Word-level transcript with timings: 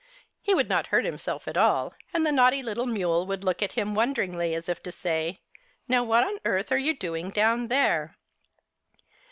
He 0.41 0.55
would 0.55 0.67
not 0.67 0.87
hurt 0.87 1.05
himself 1.05 1.47
at 1.47 1.55
all, 1.55 1.93
and 2.11 2.25
the 2.25 2.31
naughty 2.31 2.63
little 2.63 2.87
mule 2.87 3.27
would 3.27 3.43
look 3.43 3.61
at 3.61 3.73
him 3.73 3.93
wonderingly 3.93 4.55
as 4.55 4.67
if 4.67 4.81
to 4.81 4.91
say:" 4.91 5.41
Now 5.87 6.03
what 6.03 6.23
on 6.23 6.39
earth 6.43 6.71
are 6.71 6.77
you 6.79 6.95
doing 6.97 7.29
down 7.29 7.67
there 7.67 8.17